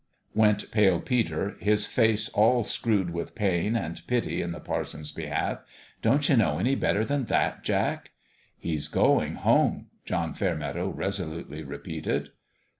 "Tsch, 0.01 0.07
tsch, 0.07 0.25
tsch!" 0.25 0.35
went 0.39 0.71
Pale 0.71 1.01
Peter, 1.01 1.57
his 1.59 1.85
face 1.85 2.27
all 2.29 2.63
screwed 2.63 3.11
with 3.11 3.35
pain 3.35 3.75
and 3.75 4.01
pity 4.07 4.41
in 4.41 4.51
the 4.51 4.59
parson's 4.59 5.11
behalf." 5.11 5.59
Don't 6.01 6.27
you 6.27 6.35
know 6.35 6.57
any 6.57 6.73
better 6.73 7.05
than 7.05 7.25
that, 7.25 7.63
Jack?"" 7.63 8.09
He's 8.57 8.87
going 8.87 9.35
home," 9.35 9.91
John 10.03 10.33
Fairmeadow 10.33 10.91
reso 10.91 11.29
lutely 11.29 11.61
repeated. 11.61 12.31